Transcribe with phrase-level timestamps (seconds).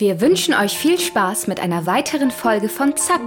[0.00, 3.20] Wir wünschen euch viel Spaß mit einer weiteren Folge von ZAP,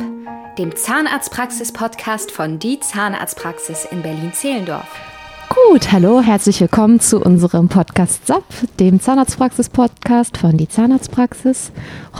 [0.57, 4.87] dem Zahnarztpraxis-Podcast von Die Zahnarztpraxis in Berlin-Zehlendorf.
[5.49, 8.43] Gut, hallo, herzlich willkommen zu unserem Podcast ZAP,
[8.79, 11.71] dem Zahnarztpraxis-Podcast von Die Zahnarztpraxis.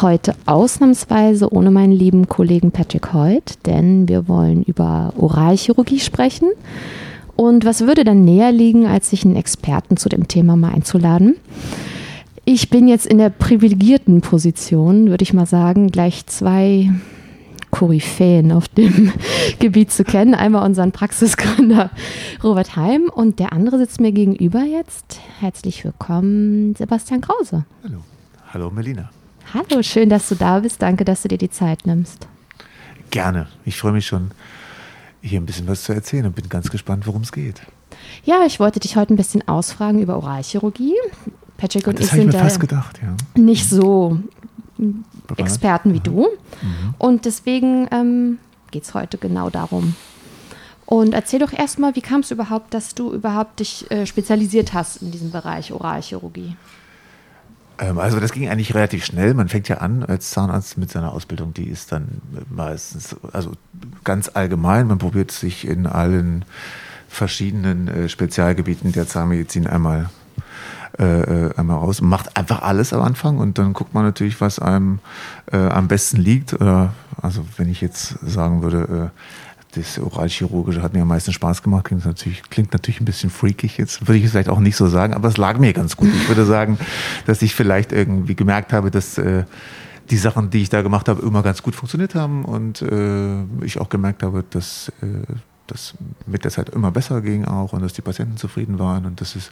[0.03, 6.51] Heute ausnahmsweise ohne meinen lieben Kollegen Patrick Hoyt, denn wir wollen über Oralchirurgie sprechen.
[7.35, 11.37] Und was würde dann näher liegen, als sich einen Experten zu dem Thema mal einzuladen?
[12.45, 16.91] Ich bin jetzt in der privilegierten Position, würde ich mal sagen, gleich zwei
[17.71, 19.13] Koryphäen auf dem
[19.59, 20.35] Gebiet zu kennen.
[20.35, 21.89] Einmal unseren Praxisgründer
[22.43, 25.21] Robert Heim und der andere sitzt mir gegenüber jetzt.
[25.39, 27.63] Herzlich willkommen, Sebastian Krause.
[27.81, 27.99] Hallo.
[28.53, 29.09] Hallo, Melina.
[29.53, 30.81] Hallo, schön, dass du da bist.
[30.81, 32.27] Danke, dass du dir die Zeit nimmst.
[33.09, 33.47] Gerne.
[33.63, 34.31] Ich freue mich schon,
[35.21, 37.61] hier ein bisschen was zu erzählen und bin ganz gespannt, worum es geht.
[38.25, 40.95] Ja, ich wollte dich heute ein bisschen ausfragen über Oralchirurgie.
[41.63, 43.41] Patrick und das ich habe ich sind mir da fast gedacht, ja.
[43.41, 44.19] nicht so?
[45.37, 46.27] Experten wie du.
[46.61, 46.93] Mhm.
[46.97, 48.37] Und deswegen ähm,
[48.71, 49.95] geht es heute genau darum.
[50.85, 55.01] Und erzähl doch erstmal, wie kam es überhaupt, dass du überhaupt dich äh, spezialisiert hast
[55.01, 56.57] in diesem Bereich Oralchirurgie?
[57.79, 59.33] Ähm, also das ging eigentlich relativ schnell.
[59.33, 63.53] Man fängt ja an als Zahnarzt mit seiner Ausbildung, die ist dann meistens, also
[64.03, 66.43] ganz allgemein, man probiert sich in allen
[67.07, 70.09] verschiedenen äh, Spezialgebieten der Zahnmedizin einmal
[70.99, 74.59] äh, äh, einmal raus macht einfach alles am Anfang und dann guckt man natürlich, was
[74.59, 74.99] einem
[75.51, 76.53] äh, am besten liegt.
[76.53, 81.63] Oder, also wenn ich jetzt sagen würde, äh, das Oralchirurgische hat mir am meisten Spaß
[81.63, 84.75] gemacht, klingt natürlich, klingt natürlich ein bisschen freakig jetzt, würde ich es vielleicht auch nicht
[84.75, 86.09] so sagen, aber es lag mir ganz gut.
[86.09, 86.77] Ich würde sagen,
[87.25, 89.45] dass ich vielleicht irgendwie gemerkt habe, dass äh,
[90.11, 93.79] die Sachen, die ich da gemacht habe, immer ganz gut funktioniert haben und äh, ich
[93.79, 95.05] auch gemerkt habe, dass äh,
[95.67, 95.93] das
[96.25, 99.35] mit der Zeit immer besser ging auch und dass die Patienten zufrieden waren und dass
[99.35, 99.51] es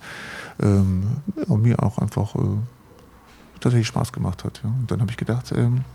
[0.62, 2.40] ähm, mir auch einfach äh,
[3.60, 4.62] tatsächlich Spaß gemacht hat.
[4.64, 4.70] Ja.
[4.70, 5.86] Und dann habe ich gedacht, ähm,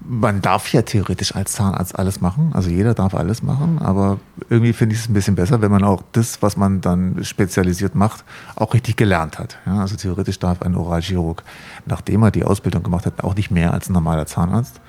[0.00, 4.72] man darf ja theoretisch als Zahnarzt alles machen, also jeder darf alles machen, aber irgendwie
[4.72, 8.24] finde ich es ein bisschen besser, wenn man auch das, was man dann spezialisiert macht,
[8.54, 9.58] auch richtig gelernt hat.
[9.66, 11.42] Ja, also theoretisch darf ein Oralchirurg,
[11.84, 14.80] nachdem er die Ausbildung gemacht hat, auch nicht mehr als ein normaler Zahnarzt.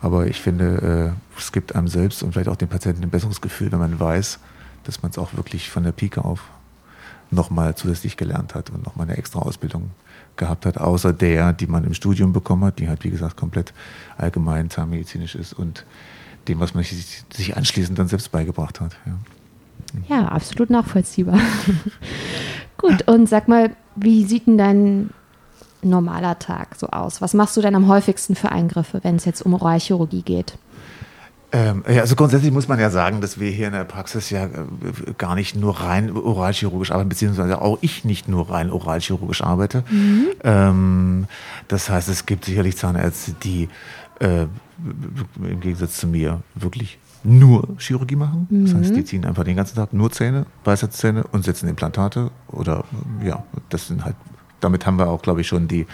[0.00, 3.40] Aber ich finde, äh, es gibt einem selbst und vielleicht auch dem Patienten ein besseres
[3.40, 4.38] Gefühl, wenn man weiß,
[4.84, 6.50] dass man es auch wirklich von der Pike auf
[7.30, 9.90] nochmal zusätzlich gelernt hat und nochmal eine extra Ausbildung
[10.36, 13.74] gehabt hat, außer der, die man im Studium bekommen hat, die halt, wie gesagt, komplett
[14.16, 15.84] allgemein zahnmedizinisch ist und
[16.46, 18.96] dem, was man sich, anschließend dann selbst beigebracht hat.
[19.04, 21.40] Ja, ja absolut nachvollziehbar.
[22.78, 25.10] Gut, und sag mal, wie sieht denn dein
[25.82, 27.20] normaler Tag so aus?
[27.20, 30.58] Was machst du denn am häufigsten für Eingriffe, wenn es jetzt um Oralchirurgie geht?
[31.50, 34.44] Ähm, ja, also grundsätzlich muss man ja sagen, dass wir hier in der Praxis ja
[34.44, 34.50] äh,
[35.16, 39.82] gar nicht nur rein oralchirurgisch arbeiten, beziehungsweise auch ich nicht nur rein oralchirurgisch arbeite.
[39.90, 40.26] Mhm.
[40.44, 41.26] Ähm,
[41.68, 43.70] das heißt, es gibt sicherlich Zahnärzte, die
[44.20, 44.42] äh,
[45.36, 48.46] im Gegensatz zu mir wirklich nur Chirurgie machen.
[48.50, 48.66] Mhm.
[48.66, 52.84] Das heißt, die ziehen einfach den ganzen Tag nur Zähne, Weisheitszähne und setzen Implantate oder
[53.24, 54.16] ja, das sind halt
[54.60, 55.86] damit haben wir auch, glaube ich, schon die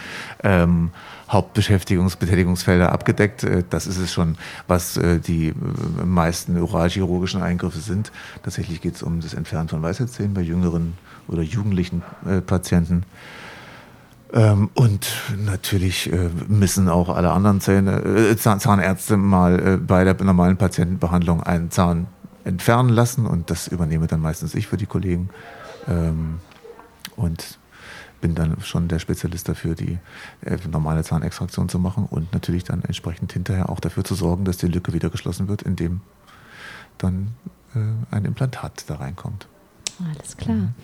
[0.43, 0.91] ähm,
[1.31, 3.45] Hauptbeschäftigungsbetätigungsfelder abgedeckt.
[3.45, 4.37] Äh, das ist es schon,
[4.67, 8.13] was äh, die äh, meisten oralchirurgischen Eingriffe sind.
[8.43, 10.95] Tatsächlich geht es um das Entfernen von Weisheitszähnen bei jüngeren
[11.27, 12.03] oder jugendlichen
[12.47, 13.05] Patienten.
[14.33, 16.11] Ähm, und natürlich
[16.49, 22.09] müssen auch alle anderen Zähne, äh, Zahnärzte mal bei der normalen Patientenbehandlung einen Zahn
[22.45, 25.31] entfernen lassen und das übernehme dann meistens ich für die Kollegen.
[25.89, 26.41] Ähm,
[27.17, 27.59] und
[28.25, 29.99] bin dann schon der Spezialist dafür, die
[30.41, 34.57] äh, normale Zahnextraktion zu machen und natürlich dann entsprechend hinterher auch dafür zu sorgen, dass
[34.57, 36.01] die Lücke wieder geschlossen wird, indem
[36.97, 37.33] dann
[37.75, 37.81] äh,
[38.15, 39.47] ein Implantat da reinkommt.
[40.17, 40.57] Alles klar.
[40.57, 40.75] Mhm.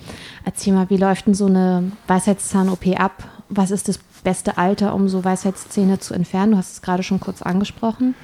[0.44, 3.26] Erzähl mal, wie läuft denn so eine Weisheitszahn-OP ab?
[3.50, 6.52] Was ist das beste Alter, um so Weisheitszähne zu entfernen?
[6.52, 8.14] Du hast es gerade schon kurz angesprochen.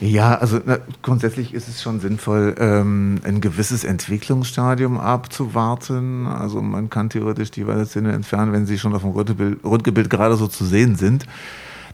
[0.00, 6.26] Ja, also na, grundsätzlich ist es schon sinnvoll, ähm, ein gewisses Entwicklungsstadium abzuwarten.
[6.26, 10.36] Also man kann theoretisch die Weisheitszähne entfernen, wenn sie schon auf dem Röntgebild, Röntgebild gerade
[10.36, 11.24] so zu sehen sind.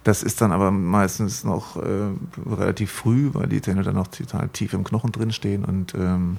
[0.02, 1.82] Das ist dann aber meistens noch äh,
[2.50, 6.38] relativ früh, weil die Zähne dann noch total tief im Knochen drin stehen und ähm,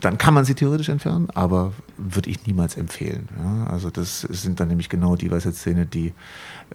[0.00, 3.28] dann kann man sie theoretisch entfernen, aber würde ich niemals empfehlen.
[3.38, 3.66] Ja?
[3.70, 6.12] Also das sind dann nämlich genau die Weisheitszähne, die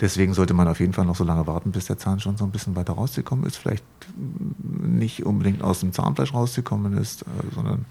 [0.00, 2.44] Deswegen sollte man auf jeden Fall noch so lange warten, bis der Zahn schon so
[2.44, 3.56] ein bisschen weiter rausgekommen ist.
[3.56, 3.84] Vielleicht
[4.16, 7.84] nicht unbedingt aus dem Zahnfleisch rausgekommen ist, äh, sondern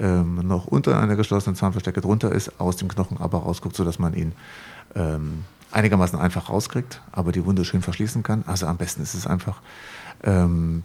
[0.00, 4.14] ähm, noch unter einer geschlossenen Zahnverstecke drunter ist, aus dem Knochen aber rausguckt, sodass man
[4.14, 4.32] ihn
[4.94, 8.44] ähm, einigermaßen einfach rauskriegt, aber die Wunde schön verschließen kann.
[8.46, 9.60] Also am besten ist es einfach,
[10.22, 10.84] ähm,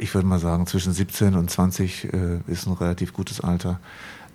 [0.00, 3.78] ich würde mal sagen, zwischen 17 und 20 äh, ist ein relativ gutes Alter.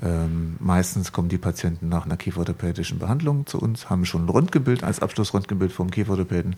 [0.02, 4.84] Ähm, meistens kommen die Patienten nach einer kieferorthopädischen Behandlung zu uns, haben schon ein Röntgenbild
[4.84, 6.58] als Abschlussröntgenbild vom Kieferorthopäden.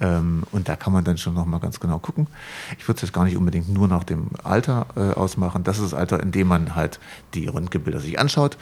[0.00, 2.26] Ähm, und da kann man dann schon nochmal ganz genau gucken.
[2.78, 5.62] Ich würde es jetzt gar nicht unbedingt nur nach dem Alter äh, ausmachen.
[5.62, 6.98] Das ist das Alter, in dem man halt
[7.34, 8.56] die Röntgenbilder sich anschaut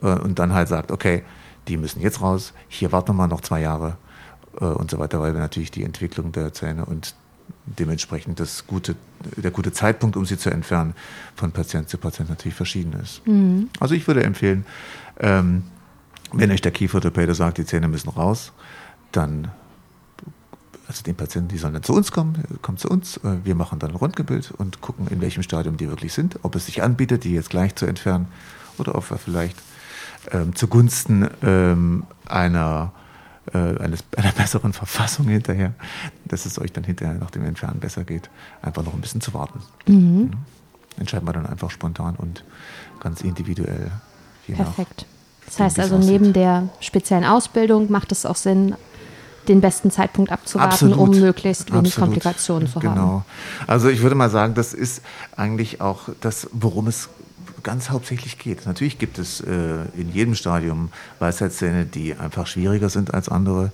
[0.00, 1.24] äh, und dann halt sagt, okay,
[1.66, 3.96] die müssen jetzt raus, hier warten wir mal noch zwei Jahre
[4.60, 7.14] äh, und so weiter, weil wir natürlich die Entwicklung der Zähne und
[7.66, 8.96] dementsprechend das gute,
[9.36, 10.94] der gute Zeitpunkt, um sie zu entfernen,
[11.34, 13.26] von Patient zu Patient natürlich verschieden ist.
[13.26, 13.70] Mhm.
[13.80, 14.66] Also ich würde empfehlen,
[15.18, 15.64] ähm,
[16.32, 18.52] wenn euch der Kieferorthopäde sagt, die Zähne müssen raus,
[19.12, 19.50] dann
[20.86, 23.78] also den Patienten, die sollen dann zu uns kommen, kommen zu uns, äh, wir machen
[23.78, 27.24] dann ein Rundgebild und gucken, in welchem Stadium die wirklich sind, ob es sich anbietet,
[27.24, 28.26] die jetzt gleich zu entfernen
[28.78, 29.56] oder ob wir vielleicht
[30.30, 32.92] ähm, zugunsten ähm, einer,
[33.52, 35.72] äh, eines, einer besseren Verfassung hinterher,
[36.24, 38.30] dass es euch dann hinterher nach dem Entfernen besser geht,
[38.62, 39.60] einfach noch ein bisschen zu warten.
[39.86, 39.94] Mhm.
[39.96, 40.30] Mhm.
[40.98, 42.44] Entscheiden wir dann einfach spontan und
[43.00, 43.90] ganz individuell.
[44.46, 45.06] Perfekt.
[45.46, 48.76] Das heißt also, neben der speziellen Ausbildung macht es auch Sinn,
[49.48, 50.98] den besten Zeitpunkt abzuwarten, Absolut.
[50.98, 52.06] um möglichst wenig Absolut.
[52.06, 52.90] Komplikationen zu genau.
[52.92, 53.00] haben.
[53.00, 53.24] Genau.
[53.66, 55.02] Also ich würde mal sagen, das ist
[55.36, 57.08] eigentlich auch das, worum es
[57.62, 58.66] ganz hauptsächlich geht.
[58.66, 63.72] Natürlich gibt es äh, in jedem Stadium Weisheitszähne, die einfach schwieriger sind als andere.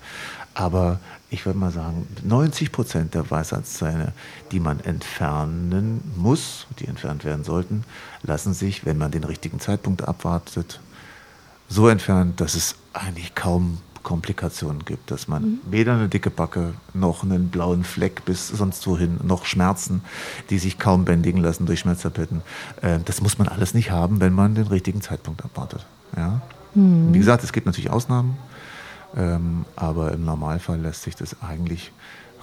[0.54, 1.00] Aber
[1.30, 4.12] ich würde mal sagen, 90 Prozent der Weisheitszähne,
[4.50, 7.84] die man entfernen muss, die entfernt werden sollten,
[8.22, 10.80] lassen sich, wenn man den richtigen Zeitpunkt abwartet,
[11.68, 15.58] so entfernen, dass es eigentlich kaum Komplikationen gibt, dass man mhm.
[15.70, 20.02] weder eine dicke Backe noch einen blauen Fleck bis sonst wohin, noch Schmerzen,
[20.48, 22.42] die sich kaum bändigen lassen durch Schmerztabletten.
[22.82, 25.84] Äh, das muss man alles nicht haben, wenn man den richtigen Zeitpunkt abwartet.
[26.16, 26.40] Ja?
[26.74, 27.12] Mhm.
[27.12, 28.36] Wie gesagt, es gibt natürlich Ausnahmen,
[29.16, 31.92] ähm, aber im Normalfall lässt sich das eigentlich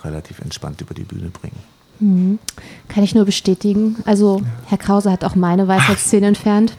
[0.04, 1.58] relativ entspannt über die Bühne bringen.
[2.00, 2.40] Mhm.
[2.88, 3.98] Kann ich nur bestätigen.
[4.06, 6.78] Also Herr Krause hat auch meine Weisheitszähne entfernt.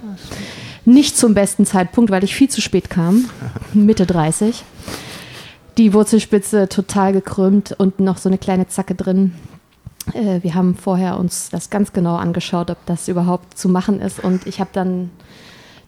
[0.88, 3.28] Nicht zum besten Zeitpunkt, weil ich viel zu spät kam,
[3.74, 4.64] Mitte 30.
[5.76, 9.34] Die Wurzelspitze total gekrümmt und noch so eine kleine Zacke drin.
[10.14, 14.18] Äh, wir haben vorher uns das ganz genau angeschaut, ob das überhaupt zu machen ist.
[14.24, 15.10] Und ich habe dann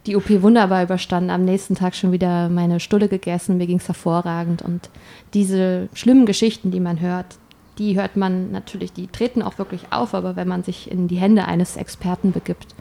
[0.04, 1.30] die OP wunderbar überstanden.
[1.30, 3.56] Am nächsten Tag schon wieder meine Stulle gegessen.
[3.56, 4.60] Mir ging es hervorragend.
[4.60, 4.90] Und
[5.32, 7.38] diese schlimmen Geschichten, die man hört,
[7.78, 10.12] die hört man natürlich, die treten auch wirklich auf.
[10.12, 12.74] Aber wenn man sich in die Hände eines Experten begibt,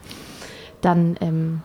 [0.81, 1.62] dann ähm,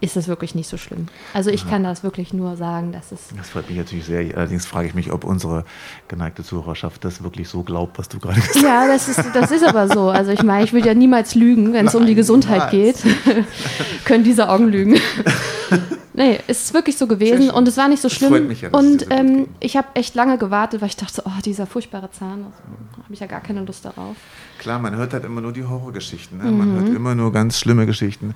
[0.00, 1.06] ist es wirklich nicht so schlimm.
[1.32, 1.70] Also ich ja.
[1.70, 3.28] kann das wirklich nur sagen, dass es.
[3.36, 4.36] Das freut mich natürlich sehr.
[4.36, 5.64] Allerdings frage ich mich, ob unsere
[6.08, 8.62] geneigte Zuhörerschaft das wirklich so glaubt, was du gerade gesagt hast.
[8.62, 10.10] Ja, das ist, das ist aber so.
[10.10, 13.02] Also ich meine, ich will ja niemals lügen, wenn es um die Gesundheit niemals.
[13.02, 13.14] geht.
[14.04, 15.00] Können diese Augen lügen.
[16.12, 18.30] nee, es ist wirklich so gewesen und es war nicht so das schlimm.
[18.30, 21.66] Freut mich ja, und ähm, ich habe echt lange gewartet, weil ich dachte, oh, dieser
[21.66, 22.46] furchtbare Zahn,
[22.96, 24.16] da habe ich ja gar keine Lust darauf.
[24.58, 26.38] Klar, man hört halt immer nur die Horrorgeschichten.
[26.38, 26.44] Ne?
[26.44, 26.80] Man mhm.
[26.80, 28.34] hört immer nur ganz schlimme Geschichten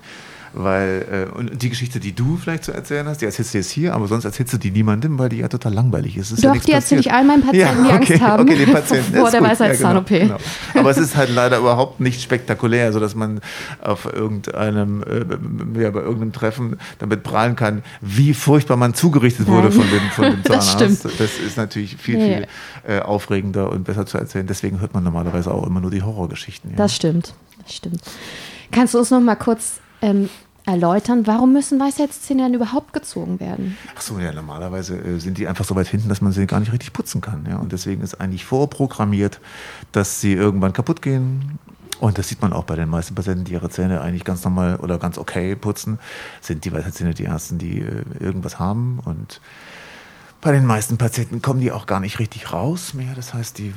[0.53, 3.71] weil äh, und die Geschichte, die du vielleicht zu erzählen hast, die erzählst du jetzt
[3.71, 6.31] hier, aber sonst erzählst du die niemandem, weil die ja total langweilig ist.
[6.31, 8.65] ist Doch, ja die erzähle ich all meinen Patienten, ja, okay, die Angst haben okay,
[8.65, 10.11] die Patienten, vor der Weisheitszahn-OP.
[10.11, 10.79] Ja, genau, genau.
[10.79, 13.39] Aber es ist halt leider überhaupt nicht spektakulär, sodass man
[13.81, 19.69] auf irgendeinem, äh, ja, bei irgendeinem Treffen damit prahlen kann, wie furchtbar man zugerichtet wurde
[19.69, 19.71] Nein.
[19.71, 20.81] von dem, von dem Zahnarzt.
[20.81, 21.19] Das, stimmt.
[21.19, 22.47] das ist natürlich viel, viel
[22.87, 24.47] äh, aufregender und besser zu erzählen.
[24.47, 26.75] Deswegen hört man normalerweise auch immer nur die Horrorgeschichten.
[26.75, 27.33] Das stimmt,
[27.63, 28.01] das stimmt.
[28.71, 30.29] Kannst du uns noch mal kurz ähm,
[30.71, 33.77] erläutern, warum müssen Weisheitszähne denn überhaupt gezogen werden?
[33.95, 36.59] Ach so, ja, normalerweise äh, sind die einfach so weit hinten, dass man sie gar
[36.59, 37.45] nicht richtig putzen kann.
[37.47, 37.57] Ja?
[37.57, 39.39] Und deswegen ist eigentlich vorprogrammiert,
[39.91, 41.59] dass sie irgendwann kaputt gehen.
[41.99, 44.77] Und das sieht man auch bei den meisten Patienten, die ihre Zähne eigentlich ganz normal
[44.77, 45.99] oder ganz okay putzen,
[46.39, 48.99] sind die Weisheitszähne die ersten, die äh, irgendwas haben.
[49.05, 49.41] Und
[50.39, 53.13] bei den meisten Patienten kommen die auch gar nicht richtig raus mehr.
[53.15, 53.73] Das heißt, die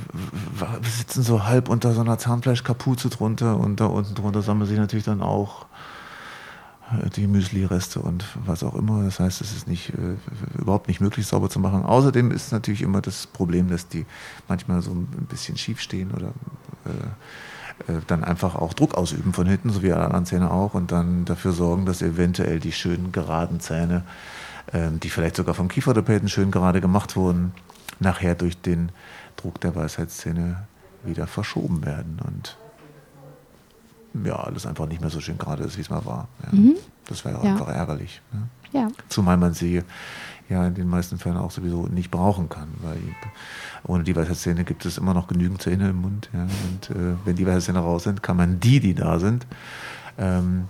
[0.97, 5.05] sitzen so halb unter so einer Zahnfleischkapuze drunter und da unten drunter sammeln sie natürlich
[5.05, 5.67] dann auch
[7.17, 9.05] die Müsli-Reste und was auch immer.
[9.05, 11.85] Das heißt, es ist nicht, äh, überhaupt nicht möglich, sauber zu machen.
[11.85, 14.07] Außerdem ist natürlich immer das Problem, dass die
[14.49, 16.29] manchmal so ein bisschen schief stehen oder
[16.85, 20.75] äh, äh, dann einfach auch Druck ausüben von hinten, so wie alle anderen Zähne auch,
[20.75, 24.05] und dann dafür sorgen, dass eventuell die schönen geraden Zähne,
[24.73, 27.53] äh, die vielleicht sogar vom Kieferorthopäden schön gerade gemacht wurden,
[27.99, 28.91] nachher durch den
[29.37, 30.67] Druck der Weisheitszähne
[31.03, 32.21] wieder verschoben werden.
[32.25, 32.57] Und
[34.25, 36.29] ja, alles einfach nicht mehr so schön gerade ist, wie es mal war.
[36.45, 36.59] Ja.
[36.59, 36.75] Mhm.
[37.07, 37.53] Das wäre ja.
[37.53, 38.23] einfach ärgerlich.
[38.73, 38.81] Ja.
[38.81, 38.89] ja.
[39.09, 39.83] Zumal man sie
[40.49, 42.99] ja in den meisten Fällen auch sowieso nicht brauchen kann, weil
[43.85, 46.29] ohne die Weisheitszähne gibt es immer noch genügend Zähne im Mund.
[46.33, 46.43] Ja.
[46.43, 49.47] Und äh, wenn die Weisheitszähne raus sind, kann man die, die da sind,
[50.19, 50.69] ähm,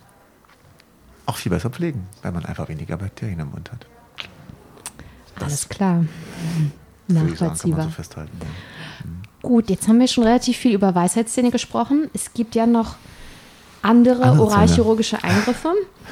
[1.26, 3.87] auch viel besser pflegen, weil man einfach weniger Bakterien im Mund hat.
[5.37, 6.04] Das Alles klar.
[7.08, 7.84] nachvollziehbar.
[7.84, 9.06] So festhalten, ja.
[9.06, 9.23] mhm.
[9.42, 12.08] Gut, jetzt haben wir schon relativ viel über Weisheitszähne gesprochen.
[12.14, 12.96] Es gibt ja noch
[13.85, 15.69] andere, andere oralchirurgische Eingriffe.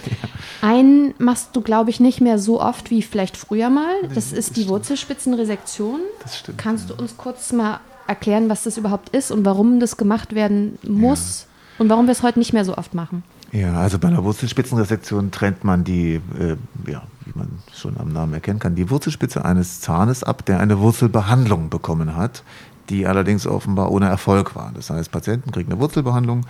[0.07, 0.29] ja.
[0.69, 3.95] Einen machst du, glaube ich, nicht mehr so oft wie vielleicht früher mal.
[4.15, 6.01] Das nee, ist das die Wurzelspitzenresektion.
[6.23, 6.59] Das stimmt.
[6.59, 10.79] Kannst du uns kurz mal erklären, was das überhaupt ist und warum das gemacht werden
[10.87, 11.83] muss ja.
[11.83, 13.25] und warum wir es heute nicht mehr so oft machen?
[13.53, 16.57] Ja, also bei einer Wurzelspitzenresektion trennt man die, äh,
[16.91, 20.79] ja, wie man schon am Namen erkennen kann, die Wurzelspitze eines Zahnes ab, der eine
[20.79, 22.45] Wurzelbehandlung bekommen hat,
[22.89, 24.73] die allerdings offenbar ohne Erfolg war.
[24.75, 26.47] Das heißt, Patienten kriegen eine Wurzelbehandlung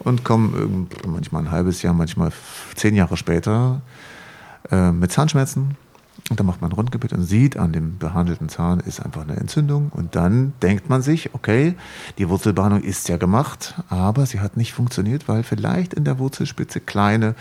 [0.00, 2.32] und kommen manchmal ein halbes Jahr, manchmal
[2.74, 3.82] zehn Jahre später
[4.70, 5.76] äh, mit Zahnschmerzen.
[6.28, 9.36] Und dann macht man ein Rundgebiet und sieht, an dem behandelten Zahn ist einfach eine
[9.36, 9.90] Entzündung.
[9.90, 11.74] Und dann denkt man sich, okay,
[12.18, 16.80] die Wurzelbehandlung ist ja gemacht, aber sie hat nicht funktioniert, weil vielleicht in der Wurzelspitze
[16.80, 17.36] kleine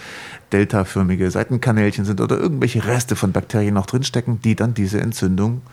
[0.52, 5.64] deltaförmige Seitenkanälchen sind oder irgendwelche Reste von Bakterien noch drinstecken, die dann diese Entzündung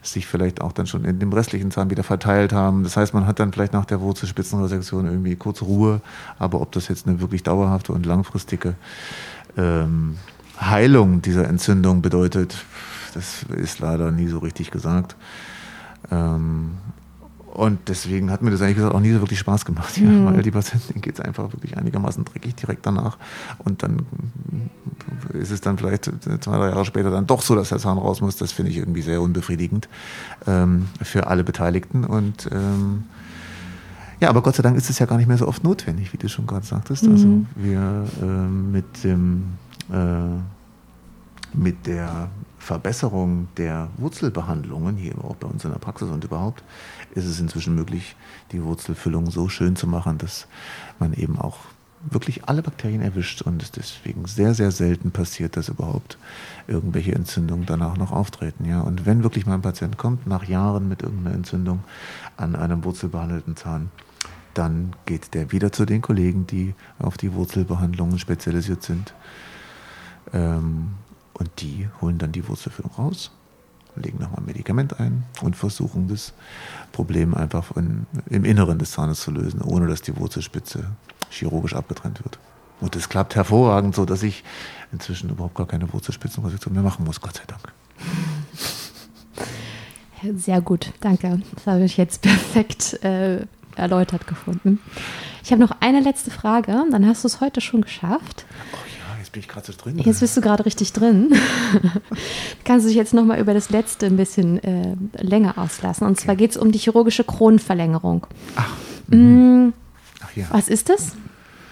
[0.03, 2.83] sich vielleicht auch dann schon in dem restlichen Zahn wieder verteilt haben.
[2.83, 6.01] Das heißt, man hat dann vielleicht nach der Wurzelspitzenresektion irgendwie kurz Ruhe,
[6.37, 8.75] aber ob das jetzt eine wirklich dauerhafte und langfristige
[9.57, 10.17] ähm,
[10.59, 12.65] Heilung dieser Entzündung bedeutet,
[13.13, 15.15] das ist leider nie so richtig gesagt.
[16.11, 16.71] Ähm,
[17.55, 20.25] und deswegen hat mir das eigentlich gesagt auch nie so wirklich Spaß gemacht, ja, mhm.
[20.25, 23.17] weil die Patienten geht es einfach wirklich einigermaßen dreckig direkt danach.
[23.59, 24.05] Und dann
[25.33, 28.19] ist es dann vielleicht zwei, drei Jahre später dann doch so, dass der Zahn raus
[28.19, 28.35] muss.
[28.35, 29.87] Das finde ich irgendwie sehr unbefriedigend
[30.47, 32.03] ähm, für alle Beteiligten.
[32.03, 33.03] Und ähm,
[34.19, 36.17] ja, aber Gott sei Dank ist es ja gar nicht mehr so oft notwendig, wie
[36.17, 37.07] du schon gerade sagtest.
[37.07, 37.47] Also mhm.
[37.55, 39.43] Also wir ähm, mit dem
[41.53, 46.63] mit der Verbesserung der Wurzelbehandlungen, hier auch bei uns in der Praxis und überhaupt,
[47.13, 48.15] ist es inzwischen möglich,
[48.51, 50.47] die Wurzelfüllung so schön zu machen, dass
[50.99, 51.59] man eben auch
[52.09, 56.17] wirklich alle Bakterien erwischt und es deswegen sehr, sehr selten passiert, dass überhaupt
[56.67, 58.65] irgendwelche Entzündungen danach noch auftreten.
[58.65, 58.81] Ja?
[58.81, 61.83] Und wenn wirklich mal ein Patient kommt, nach Jahren mit irgendeiner Entzündung
[62.37, 63.89] an einem wurzelbehandelten Zahn,
[64.53, 69.13] dann geht der wieder zu den Kollegen, die auf die Wurzelbehandlungen spezialisiert sind
[70.33, 70.91] ähm,
[71.33, 73.31] und die holen dann die Wurzelfüllung raus,
[73.95, 76.33] legen nochmal ein Medikament ein und versuchen das
[76.91, 80.85] Problem einfach in, im Inneren des Zahnes zu lösen, ohne dass die Wurzelspitze
[81.29, 82.39] chirurgisch abgetrennt wird.
[82.81, 84.43] Und das klappt hervorragend, so dass ich
[84.91, 87.73] inzwischen überhaupt gar keine Wurzelspitzenresektion mehr machen muss, Gott sei Dank.
[90.35, 91.41] Sehr gut, danke.
[91.53, 94.79] Das habe ich jetzt perfekt äh, erläutert gefunden.
[95.43, 98.45] Ich habe noch eine letzte Frage, dann hast du es heute schon geschafft.
[98.73, 99.04] Oh
[99.35, 99.99] bin ich gerade so drin.
[99.99, 101.33] Jetzt bist du gerade richtig drin.
[102.63, 106.07] Kannst du dich jetzt nochmal über das letzte ein bisschen äh, länger auslassen.
[106.07, 106.23] Und okay.
[106.23, 108.25] zwar geht es um die chirurgische Kronenverlängerung.
[108.55, 108.69] Ach.
[109.07, 109.73] Mhm.
[110.23, 110.45] Ach ja.
[110.51, 111.17] Was ist das?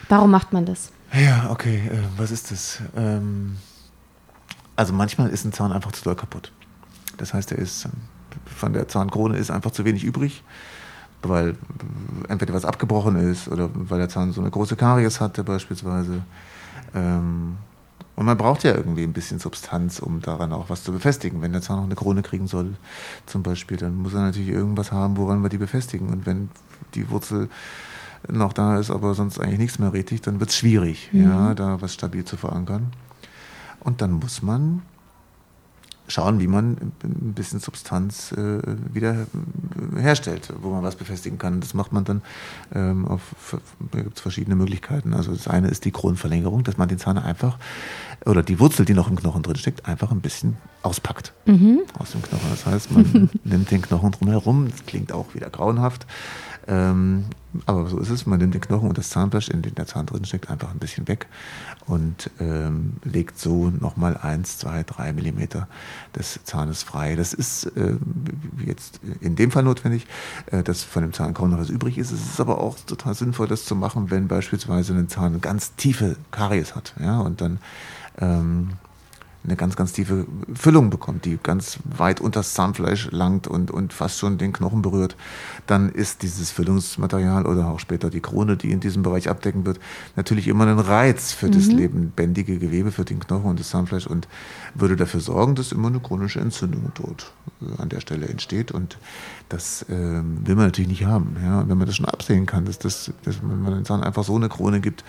[0.10, 0.92] Warum macht man das?
[1.14, 1.90] Ja, okay.
[1.90, 2.82] Äh, was ist das?
[2.98, 3.56] Ähm,
[4.76, 6.52] also manchmal ist ein Zahn einfach zu doll kaputt.
[7.16, 7.88] Das heißt, er ist
[8.46, 10.44] von der Zahnkrone ist einfach zu wenig übrig,
[11.22, 11.56] weil
[12.28, 16.24] entweder was abgebrochen ist oder weil der Zahn so eine große Karies hatte beispielsweise
[16.94, 17.58] ähm,
[18.16, 21.42] und man braucht ja irgendwie ein bisschen Substanz, um daran auch was zu befestigen.
[21.42, 22.76] Wenn der Zahn noch eine Krone kriegen soll,
[23.26, 26.10] zum Beispiel, dann muss er natürlich irgendwas haben, woran wir die befestigen.
[26.10, 26.50] Und wenn
[26.94, 27.50] die Wurzel
[28.28, 31.24] noch da ist, aber sonst eigentlich nichts mehr richtig, dann wird es schwierig, mhm.
[31.24, 32.94] ja, da was stabil zu verankern.
[33.80, 34.84] Und dann muss man
[36.14, 38.60] schauen, wie man ein bisschen Substanz äh,
[38.94, 39.28] wieder
[39.98, 41.60] herstellt, wo man was befestigen kann.
[41.60, 42.22] Das macht man dann
[42.74, 43.22] ähm, auf,
[43.92, 45.14] da gibt es verschiedene Möglichkeiten.
[45.14, 47.58] Also das eine ist die Kronenverlängerung, dass man den Zahn einfach
[48.26, 51.82] oder die Wurzel, die noch im Knochen drin steckt, einfach ein bisschen auspackt mhm.
[51.98, 52.50] aus dem Knochen.
[52.52, 56.06] Das heißt, man nimmt den Knochen drumherum, das klingt auch wieder grauenhaft,
[56.68, 57.26] ähm,
[57.66, 58.26] aber so ist es.
[58.26, 60.80] Man nimmt den Knochen und das Zahnfleisch, in dem der Zahn drin steckt, einfach ein
[60.80, 61.28] bisschen weg
[61.86, 65.68] und ähm, legt so nochmal 1, 2, 3 Millimeter
[66.16, 67.16] des Zahnes frei.
[67.16, 67.96] Das ist äh,
[68.66, 70.08] jetzt in dem Fall notwendig,
[70.48, 72.12] äh, dass von dem Zahn kaum noch was übrig ist.
[72.12, 76.16] Es ist aber auch total sinnvoll, das zu machen, wenn beispielsweise ein Zahn ganz tiefe
[76.32, 76.96] Karies hat.
[77.00, 77.60] Ja, und dann
[78.20, 78.74] ähm,
[79.46, 83.92] eine ganz, ganz tiefe Füllung bekommt, die ganz weit unter das Zahnfleisch langt und, und
[83.92, 85.18] fast schon den Knochen berührt,
[85.68, 89.80] dann ist dieses Füllungsmaterial oder auch später die Krone, die in diesem Bereich abdecken wird,
[90.16, 91.52] natürlich immer ein Reiz für mhm.
[91.52, 94.28] das lebendige Gewebe, für den Knochen und das Zahnfleisch und
[94.76, 98.72] würde dafür sorgen, dass immer eine chronische Entzündung dort äh, an der Stelle entsteht.
[98.72, 98.98] Und
[99.50, 101.36] das ähm, will man natürlich nicht haben.
[101.44, 101.68] Ja?
[101.68, 104.36] Wenn man das schon absehen kann, dass, das, dass wenn man den Zahn einfach so
[104.36, 105.04] eine Krone gibt,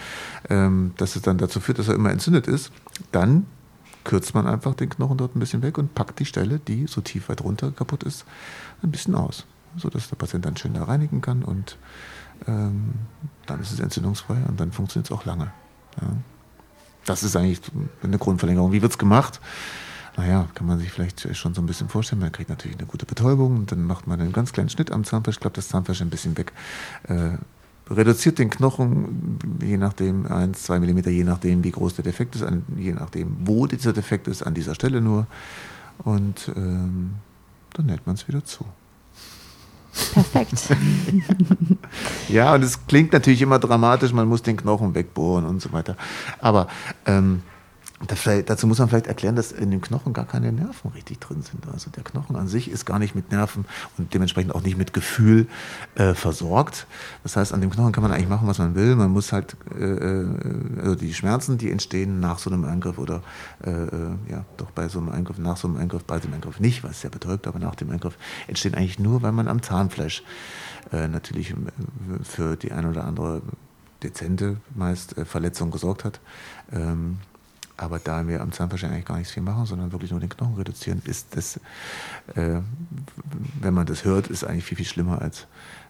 [0.51, 2.73] ähm, dass es dann dazu führt, dass er immer entzündet ist,
[3.13, 3.47] dann
[4.05, 7.01] kürzt man einfach den Knochen dort ein bisschen weg und packt die Stelle, die so
[7.01, 8.25] tief weit runter kaputt ist,
[8.83, 9.47] ein bisschen aus,
[9.77, 11.79] sodass der Patient dann schön da reinigen kann und
[12.47, 12.95] ähm,
[13.47, 15.53] dann ist es entzündungsfrei und dann funktioniert es auch lange.
[16.01, 16.09] Ja.
[17.05, 17.61] Das ist eigentlich
[18.03, 18.73] eine Grundverlängerung.
[18.73, 19.41] Wie wird es gemacht?
[20.17, 22.21] Naja, kann man sich vielleicht schon so ein bisschen vorstellen.
[22.21, 25.05] Man kriegt natürlich eine gute Betäubung und dann macht man einen ganz kleinen Schnitt am
[25.05, 26.53] Zahnfleisch, klappt das Zahnfleisch ein bisschen weg,
[27.09, 27.33] äh,
[27.91, 32.43] reduziert den Knochen, je nachdem, 1, 2 mm, je nachdem, wie groß der Defekt ist,
[32.43, 35.27] an, je nachdem, wo dieser Defekt ist, an dieser Stelle nur.
[35.99, 37.15] Und ähm,
[37.75, 38.65] dann näht man es wieder zu.
[40.13, 40.77] Perfekt.
[42.29, 45.97] ja, und es klingt natürlich immer dramatisch, man muss den Knochen wegbohren und so weiter.
[46.41, 46.67] Aber
[47.07, 47.43] ähm,
[48.07, 51.67] dazu muss man vielleicht erklären, dass in dem Knochen gar keine Nerven richtig drin sind.
[51.73, 53.65] Also der Knochen an sich ist gar nicht mit Nerven
[53.99, 55.47] und dementsprechend auch nicht mit Gefühl
[55.95, 56.87] äh, versorgt.
[57.23, 58.97] Das heißt, an dem Knochen kann man eigentlich machen, was man will.
[58.97, 60.27] Man muss halt äh, äh
[60.81, 63.23] also die Schmerzen, die entstehen nach so einem Eingriff oder
[63.65, 66.61] äh, äh, ja doch bei so einem Eingriff, nach so einem Eingriff, bei dem Eingriff
[66.61, 70.23] nicht, was ja betäubt, aber nach dem Eingriff entstehen eigentlich nur, weil man am Zahnfleisch
[70.93, 71.55] äh, natürlich
[72.23, 73.43] für die ein oder andere
[74.03, 76.21] dezente meist Verletzung gesorgt hat.
[76.73, 77.19] Ähm,
[77.77, 80.55] aber da wir am Zahnfleisch eigentlich gar nichts viel machen, sondern wirklich nur den Knochen
[80.55, 81.57] reduzieren, ist das,
[82.37, 82.61] äh,
[83.61, 85.47] wenn man das hört, ist eigentlich viel, viel schlimmer, als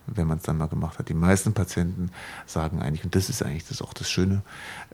[0.07, 1.09] wenn man es dann mal gemacht hat.
[1.09, 2.11] Die meisten Patienten
[2.47, 4.43] sagen eigentlich, und das ist eigentlich das auch das Schöne,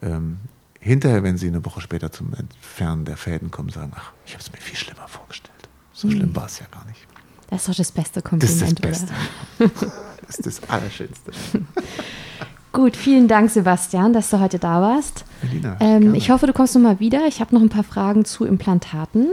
[0.02, 0.38] ähm,
[0.80, 4.42] hinterher, wenn sie eine Woche später zum Entfernen der Fäden kommen, sagen, ach, ich habe
[4.42, 5.68] es mir viel schlimmer vorgestellt.
[5.92, 6.12] So mhm.
[6.12, 7.06] schlimm war es ja gar nicht.
[7.48, 9.06] Das ist doch das beste Kompliment, das ist das
[9.58, 9.92] Beste.
[10.26, 11.32] Das ist das Allerschönste.
[12.72, 15.24] Gut, vielen Dank, Sebastian, dass du heute da warst.
[15.42, 17.26] Melina, ähm, ich hoffe, du kommst noch mal wieder.
[17.26, 19.26] Ich habe noch ein paar Fragen zu Implantaten.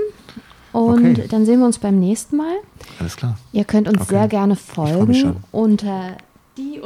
[0.72, 1.28] Und okay.
[1.30, 2.56] dann sehen wir uns beim nächsten Mal.
[3.00, 3.38] Alles klar.
[3.52, 4.10] Ihr könnt uns okay.
[4.10, 6.18] sehr gerne folgen unter
[6.58, 6.82] die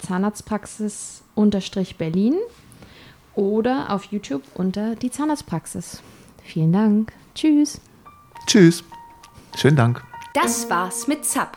[0.00, 1.22] Zahnarztpraxis
[1.98, 2.34] Berlin
[3.34, 6.02] oder auf YouTube unter die Zahnarztpraxis.
[6.42, 7.12] Vielen Dank.
[7.34, 7.80] Tschüss.
[8.46, 8.82] Tschüss.
[9.56, 10.02] Schönen Dank.
[10.34, 11.56] Das war's mit ZAP